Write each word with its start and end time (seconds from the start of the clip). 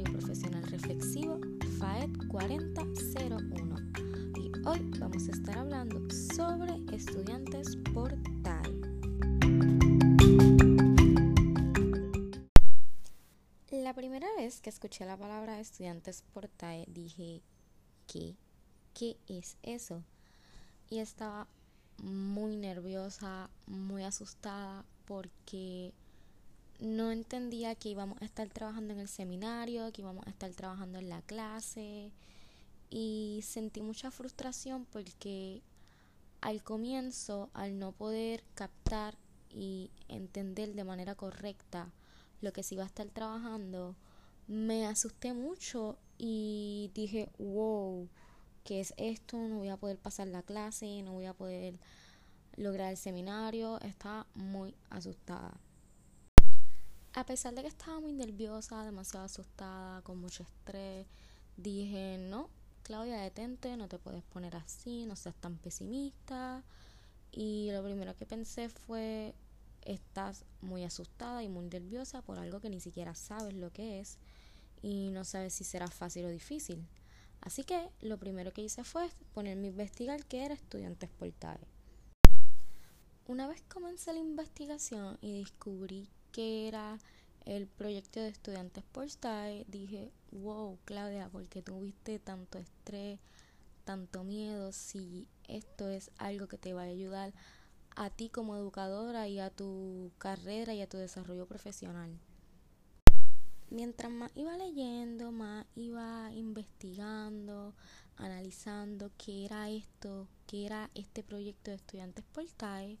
Profesional 0.00 0.62
Reflexivo 0.70 1.38
FAET 1.78 2.26
4001 2.28 3.76
y 4.38 4.50
hoy 4.66 4.90
vamos 4.98 5.28
a 5.28 5.32
estar 5.32 5.58
hablando 5.58 6.08
sobre 6.34 6.76
estudiantes 6.96 7.76
Portal. 7.92 8.80
La 13.70 13.92
primera 13.92 14.26
vez 14.38 14.62
que 14.62 14.70
escuché 14.70 15.04
la 15.04 15.18
palabra 15.18 15.60
estudiantes 15.60 16.24
Portae, 16.32 16.86
dije, 16.88 17.42
¿qué? 18.06 18.34
¿Qué 18.94 19.18
es 19.28 19.58
eso? 19.62 20.02
Y 20.88 21.00
estaba 21.00 21.46
muy 22.02 22.56
nerviosa, 22.56 23.50
muy 23.66 24.04
asustada 24.04 24.86
porque 25.04 25.92
no 26.82 27.12
entendía 27.12 27.76
que 27.76 27.90
íbamos 27.90 28.20
a 28.20 28.24
estar 28.24 28.48
trabajando 28.48 28.92
en 28.92 28.98
el 28.98 29.08
seminario, 29.08 29.92
que 29.92 30.02
íbamos 30.02 30.26
a 30.26 30.30
estar 30.30 30.50
trabajando 30.50 30.98
en 30.98 31.08
la 31.08 31.22
clase 31.22 32.10
y 32.90 33.40
sentí 33.44 33.80
mucha 33.80 34.10
frustración 34.10 34.84
porque 34.86 35.62
al 36.40 36.64
comienzo, 36.64 37.50
al 37.54 37.78
no 37.78 37.92
poder 37.92 38.42
captar 38.54 39.16
y 39.48 39.90
entender 40.08 40.74
de 40.74 40.82
manera 40.82 41.14
correcta 41.14 41.92
lo 42.40 42.52
que 42.52 42.64
se 42.64 42.74
iba 42.74 42.82
a 42.82 42.88
estar 42.88 43.08
trabajando, 43.10 43.94
me 44.48 44.84
asusté 44.84 45.34
mucho 45.34 45.96
y 46.18 46.90
dije, 46.94 47.30
wow, 47.38 48.08
¿qué 48.64 48.80
es 48.80 48.92
esto? 48.96 49.38
No 49.38 49.58
voy 49.58 49.68
a 49.68 49.76
poder 49.76 49.98
pasar 49.98 50.26
la 50.26 50.42
clase, 50.42 51.02
no 51.02 51.12
voy 51.12 51.26
a 51.26 51.32
poder 51.32 51.78
lograr 52.56 52.90
el 52.90 52.96
seminario, 52.96 53.80
estaba 53.82 54.26
muy 54.34 54.74
asustada. 54.90 55.60
A 57.14 57.26
pesar 57.26 57.54
de 57.54 57.60
que 57.60 57.68
estaba 57.68 58.00
muy 58.00 58.14
nerviosa, 58.14 58.84
demasiado 58.84 59.26
asustada, 59.26 60.00
con 60.00 60.18
mucho 60.18 60.44
estrés, 60.44 61.06
dije, 61.58 62.16
no, 62.18 62.48
Claudia, 62.84 63.18
detente, 63.18 63.76
no 63.76 63.86
te 63.86 63.98
puedes 63.98 64.22
poner 64.22 64.56
así, 64.56 65.04
no 65.04 65.14
seas 65.14 65.34
tan 65.34 65.58
pesimista. 65.58 66.64
Y 67.30 67.70
lo 67.72 67.82
primero 67.84 68.16
que 68.16 68.24
pensé 68.24 68.70
fue, 68.70 69.34
estás 69.82 70.46
muy 70.62 70.84
asustada 70.84 71.42
y 71.42 71.50
muy 71.50 71.66
nerviosa 71.66 72.22
por 72.22 72.38
algo 72.38 72.60
que 72.60 72.70
ni 72.70 72.80
siquiera 72.80 73.14
sabes 73.14 73.54
lo 73.54 73.70
que 73.70 74.00
es 74.00 74.16
y 74.80 75.10
no 75.10 75.24
sabes 75.24 75.52
si 75.52 75.64
será 75.64 75.88
fácil 75.88 76.24
o 76.24 76.28
difícil. 76.30 76.86
Así 77.42 77.64
que 77.64 77.90
lo 78.00 78.18
primero 78.18 78.52
que 78.52 78.62
hice 78.62 78.84
fue 78.84 79.10
ponerme 79.34 79.66
a 79.66 79.70
investigar 79.70 80.24
qué 80.24 80.46
era 80.46 80.54
estudiantes 80.54 81.10
por 81.10 81.30
TAE. 81.32 81.58
Una 83.26 83.48
vez 83.48 83.62
comencé 83.68 84.12
la 84.12 84.18
investigación 84.18 85.18
y 85.20 85.40
descubrí 85.40 86.08
que 86.32 86.66
era 86.66 86.98
el 87.44 87.66
proyecto 87.66 88.20
de 88.20 88.28
estudiantes 88.28 88.84
por 88.84 89.10
TAE, 89.10 89.64
dije, 89.68 90.10
wow, 90.30 90.78
Claudia, 90.84 91.28
¿por 91.28 91.46
qué 91.48 91.62
tuviste 91.62 92.18
tanto 92.18 92.58
estrés, 92.58 93.20
tanto 93.84 94.24
miedo 94.24 94.72
si 94.72 95.28
esto 95.48 95.88
es 95.88 96.10
algo 96.18 96.48
que 96.48 96.58
te 96.58 96.72
va 96.72 96.82
a 96.82 96.86
ayudar 96.86 97.32
a 97.94 98.10
ti 98.10 98.30
como 98.30 98.56
educadora 98.56 99.28
y 99.28 99.38
a 99.38 99.50
tu 99.50 100.12
carrera 100.18 100.74
y 100.74 100.80
a 100.80 100.88
tu 100.88 100.96
desarrollo 100.96 101.46
profesional? 101.46 102.18
Mientras 103.70 104.12
más 104.12 104.30
iba 104.34 104.56
leyendo, 104.56 105.32
más 105.32 105.66
iba 105.74 106.30
investigando, 106.32 107.74
analizando 108.16 109.10
qué 109.16 109.46
era 109.46 109.70
esto, 109.70 110.28
qué 110.46 110.66
era 110.66 110.90
este 110.94 111.22
proyecto 111.22 111.70
de 111.70 111.78
estudiantes 111.78 112.24
por 112.32 112.44
TAE, 112.52 112.98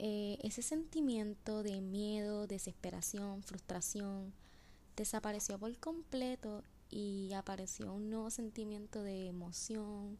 eh, 0.00 0.38
ese 0.44 0.62
sentimiento 0.62 1.64
de 1.64 1.80
miedo, 1.80 2.46
desesperación, 2.46 3.42
frustración, 3.42 4.32
desapareció 4.96 5.58
por 5.58 5.76
completo 5.78 6.62
y 6.88 7.32
apareció 7.32 7.92
un 7.92 8.08
nuevo 8.08 8.30
sentimiento 8.30 9.02
de 9.02 9.26
emoción, 9.26 10.16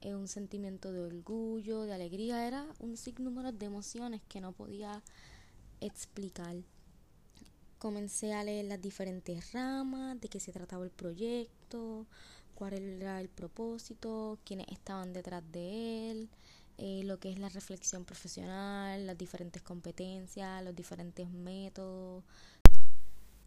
eh, 0.00 0.16
un 0.16 0.26
sentimiento 0.26 0.92
de 0.92 1.00
orgullo, 1.00 1.82
de 1.82 1.94
alegría, 1.94 2.44
era 2.44 2.66
un 2.80 2.96
sinnúmero 2.96 3.52
de 3.52 3.66
emociones 3.66 4.20
que 4.28 4.40
no 4.40 4.50
podía 4.50 5.00
explicar. 5.80 6.56
Comencé 7.78 8.34
a 8.34 8.42
leer 8.42 8.64
las 8.64 8.82
diferentes 8.82 9.52
ramas, 9.52 10.20
de 10.20 10.28
qué 10.28 10.40
se 10.40 10.50
trataba 10.50 10.84
el 10.84 10.90
proyecto, 10.90 12.06
cuál 12.56 12.74
era 12.74 13.20
el 13.20 13.28
propósito, 13.28 14.40
quiénes 14.44 14.66
estaban 14.70 15.12
detrás 15.12 15.44
de 15.52 16.10
él, 16.10 16.28
eh, 16.78 17.02
lo 17.04 17.18
que 17.18 17.30
es 17.30 17.38
la 17.38 17.48
reflexión 17.48 18.04
profesional, 18.04 19.06
las 19.06 19.18
diferentes 19.18 19.62
competencias, 19.62 20.64
los 20.64 20.74
diferentes 20.74 21.28
métodos. 21.30 22.24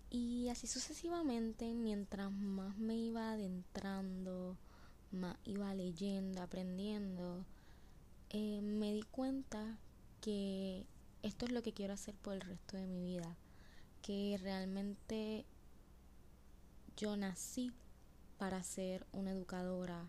Y 0.09 0.49
así 0.49 0.67
sucesivamente, 0.67 1.73
mientras 1.73 2.31
más 2.31 2.77
me 2.77 2.95
iba 2.95 3.31
adentrando, 3.31 4.57
más 5.11 5.37
iba 5.43 5.73
leyendo, 5.73 6.41
aprendiendo, 6.41 7.45
eh, 8.29 8.61
me 8.61 8.93
di 8.93 9.03
cuenta 9.03 9.77
que 10.21 10.85
esto 11.21 11.45
es 11.45 11.51
lo 11.51 11.61
que 11.63 11.73
quiero 11.73 11.93
hacer 11.93 12.15
por 12.15 12.33
el 12.33 12.41
resto 12.41 12.77
de 12.77 12.87
mi 12.87 13.03
vida, 13.03 13.35
que 14.01 14.37
realmente 14.41 15.45
yo 16.97 17.17
nací 17.17 17.71
para 18.37 18.63
ser 18.63 19.05
una 19.11 19.31
educadora, 19.31 20.07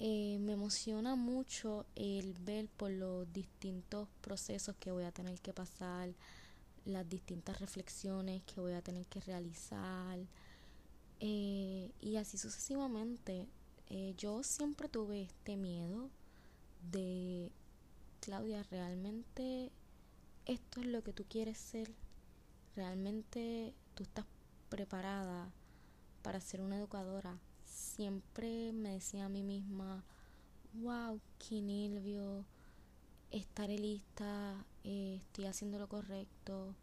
eh, 0.00 0.38
me 0.38 0.52
emociona 0.52 1.16
mucho 1.16 1.84
el 1.96 2.32
ver 2.34 2.68
por 2.68 2.88
los 2.88 3.32
distintos 3.32 4.08
procesos 4.20 4.76
que 4.76 4.92
voy 4.92 5.02
a 5.02 5.10
tener 5.10 5.40
que 5.40 5.52
pasar, 5.52 6.14
las 6.84 7.08
distintas 7.08 7.58
reflexiones 7.58 8.44
que 8.44 8.60
voy 8.60 8.74
a 8.74 8.80
tener 8.80 9.06
que 9.06 9.20
realizar 9.20 10.20
eh, 11.18 11.90
y 12.00 12.16
así 12.16 12.38
sucesivamente. 12.38 13.48
Eh, 13.88 14.14
yo 14.16 14.44
siempre 14.44 14.88
tuve 14.88 15.22
este 15.22 15.56
miedo 15.56 16.10
de, 16.92 17.50
Claudia, 18.20 18.62
realmente 18.70 19.72
esto 20.46 20.80
es 20.80 20.86
lo 20.86 21.02
que 21.02 21.12
tú 21.12 21.24
quieres 21.28 21.58
ser, 21.58 21.90
realmente 22.76 23.74
tú 23.96 24.04
estás 24.04 24.26
preparada 24.68 25.50
para 26.22 26.40
ser 26.40 26.60
una 26.60 26.76
educadora 26.76 27.40
siempre 27.68 28.72
me 28.72 28.94
decía 28.94 29.26
a 29.26 29.28
mí 29.28 29.42
misma, 29.42 30.04
wow, 30.74 31.20
qué 31.38 31.60
nervio, 31.60 32.44
estaré 33.30 33.78
lista, 33.78 34.64
eh, 34.84 35.20
estoy 35.20 35.46
haciendo 35.46 35.78
lo 35.78 35.88
correcto. 35.88 36.74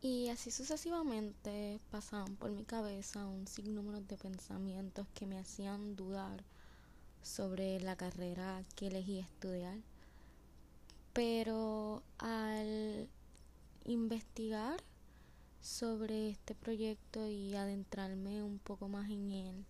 Y 0.00 0.28
así 0.28 0.50
sucesivamente 0.50 1.80
pasaban 1.90 2.36
por 2.36 2.50
mi 2.52 2.64
cabeza 2.64 3.26
un 3.26 3.46
sinnúmero 3.46 4.00
de 4.00 4.16
pensamientos 4.16 5.06
que 5.14 5.26
me 5.26 5.38
hacían 5.38 5.96
dudar 5.96 6.44
sobre 7.22 7.80
la 7.80 7.96
carrera 7.96 8.62
que 8.76 8.88
elegí 8.88 9.18
estudiar. 9.18 9.78
Pero 11.12 12.02
al 12.18 13.08
investigar 13.84 14.82
sobre 15.66 16.30
este 16.30 16.54
proyecto 16.54 17.26
y 17.26 17.56
adentrarme 17.56 18.40
un 18.44 18.60
poco 18.60 18.88
más 18.88 19.10
en 19.10 19.32
él 19.32 19.64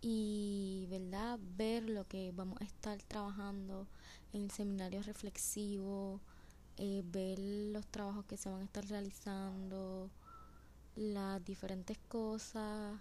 y 0.00 0.86
verdad 0.88 1.38
ver 1.58 1.90
lo 1.90 2.08
que 2.08 2.32
vamos 2.34 2.58
a 2.62 2.64
estar 2.64 3.00
trabajando 3.02 3.86
en 4.32 4.44
el 4.44 4.50
seminario 4.50 5.02
reflexivo 5.02 6.18
eh, 6.78 7.02
ver 7.04 7.38
los 7.38 7.86
trabajos 7.88 8.24
que 8.24 8.38
se 8.38 8.48
van 8.48 8.62
a 8.62 8.64
estar 8.64 8.86
realizando 8.86 10.08
las 10.96 11.44
diferentes 11.44 11.98
cosas. 12.08 12.98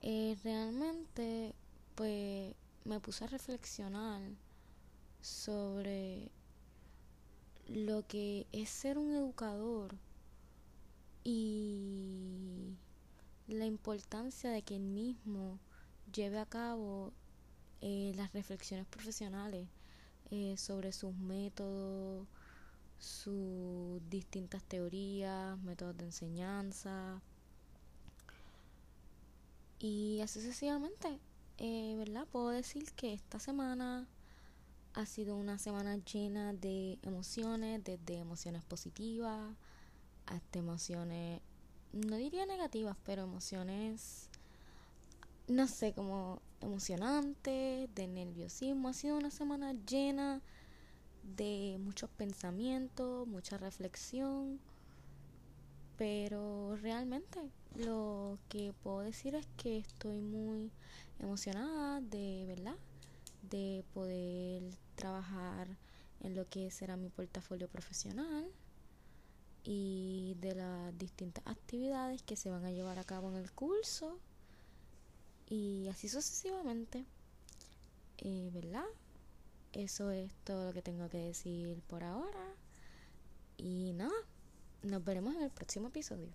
Eh, 0.00 0.38
realmente 0.42 1.54
pues 1.94 2.54
me 2.86 2.98
puse 2.98 3.24
a 3.24 3.26
reflexionar 3.26 4.22
sobre 5.20 6.30
lo 7.68 8.06
que 8.06 8.46
es 8.52 8.70
ser 8.70 8.96
un 8.96 9.12
educador 9.12 9.94
y 11.24 12.76
la 13.48 13.66
importancia 13.66 14.50
de 14.50 14.62
que 14.62 14.76
el 14.76 14.82
mismo 14.82 15.58
lleve 16.12 16.38
a 16.38 16.46
cabo 16.46 17.12
eh, 17.80 18.12
las 18.16 18.32
reflexiones 18.32 18.86
profesionales 18.86 19.68
eh, 20.30 20.56
sobre 20.56 20.92
sus 20.92 21.14
métodos, 21.14 22.26
sus 22.98 24.00
distintas 24.08 24.62
teorías, 24.62 25.58
métodos 25.58 25.96
de 25.96 26.04
enseñanza 26.04 27.20
y 29.78 30.20
así 30.20 30.40
sucesivamente, 30.40 31.18
eh, 31.58 31.96
¿verdad? 31.98 32.26
Puedo 32.30 32.50
decir 32.50 32.92
que 32.92 33.12
esta 33.12 33.40
semana 33.40 34.06
ha 34.94 35.06
sido 35.06 35.36
una 35.36 35.58
semana 35.58 35.96
llena 35.96 36.52
de 36.52 36.98
emociones, 37.02 37.82
desde 37.82 38.18
emociones 38.18 38.62
positivas, 38.62 39.54
hasta 40.32 40.58
emociones, 40.58 41.40
no 41.92 42.16
diría 42.16 42.46
negativas, 42.46 42.96
pero 43.04 43.22
emociones, 43.24 44.28
no 45.48 45.66
sé, 45.68 45.92
como 45.92 46.40
emocionantes, 46.60 47.94
de 47.94 48.08
nerviosismo. 48.08 48.88
Ha 48.88 48.94
sido 48.94 49.16
una 49.16 49.30
semana 49.30 49.74
llena 49.86 50.40
de 51.22 51.76
muchos 51.80 52.10
pensamientos, 52.10 53.26
mucha 53.28 53.58
reflexión, 53.58 54.60
Pero 55.96 56.76
realmente 56.76 57.38
lo 57.76 58.38
que 58.48 58.72
puedo 58.82 59.00
decir 59.00 59.34
es 59.34 59.46
que 59.56 59.78
estoy 59.78 60.20
muy 60.20 60.72
emocionada 61.20 62.00
de, 62.00 62.44
¿verdad? 62.46 62.76
De 63.42 63.84
poder 63.94 64.62
trabajar 64.96 65.76
en 66.20 66.34
lo 66.34 66.48
que 66.48 66.70
será 66.70 66.96
mi 66.96 67.08
portafolio 67.08 67.68
profesional 67.68 68.50
y 69.64 70.36
de 70.40 70.54
las 70.54 70.98
distintas 70.98 71.46
actividades 71.46 72.22
que 72.22 72.36
se 72.36 72.50
van 72.50 72.64
a 72.64 72.72
llevar 72.72 72.98
a 72.98 73.04
cabo 73.04 73.30
en 73.30 73.36
el 73.36 73.50
curso 73.52 74.18
y 75.48 75.88
así 75.88 76.08
sucesivamente, 76.08 77.04
eh, 78.18 78.50
¿verdad? 78.52 78.84
Eso 79.72 80.10
es 80.10 80.32
todo 80.44 80.66
lo 80.66 80.72
que 80.72 80.82
tengo 80.82 81.08
que 81.08 81.18
decir 81.18 81.80
por 81.88 82.04
ahora 82.04 82.54
y 83.56 83.92
nada, 83.94 84.12
nos 84.82 85.04
veremos 85.04 85.34
en 85.36 85.42
el 85.42 85.50
próximo 85.50 85.88
episodio. 85.88 86.28